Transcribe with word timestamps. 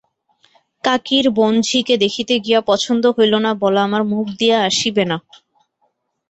কাকীর 0.83 1.25
বোনঝিকে 1.37 1.95
দেখিতে 1.97 2.33
গিয়া 2.39 2.59
পছন্দ 2.61 3.03
হইল 3.15 3.33
না 3.45 3.51
বলা 3.61 3.81
আমার 3.83 4.03
মুখ 4.11 4.25
দিয়া 4.39 4.57
আসিবে 4.69 5.03
না। 5.05 5.17